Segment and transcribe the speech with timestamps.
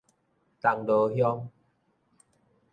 [0.59, 1.49] 銅鑼鄉